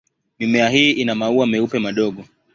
Mimea 0.39 0.69
hii 0.69 0.91
ina 0.91 1.15
maua 1.15 1.47
meupe 1.47 1.79
madogo. 1.79 2.25